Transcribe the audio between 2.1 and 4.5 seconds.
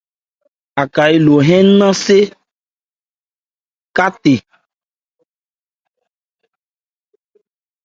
mɛ́n ca the.